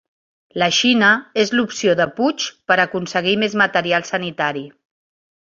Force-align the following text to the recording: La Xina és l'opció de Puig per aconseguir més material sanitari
La 0.61 0.67
Xina 0.77 1.09
és 1.43 1.51
l'opció 1.57 1.93
de 2.01 2.09
Puig 2.21 2.45
per 2.71 2.79
aconseguir 2.87 3.37
més 3.45 3.57
material 3.63 4.11
sanitari 4.15 4.69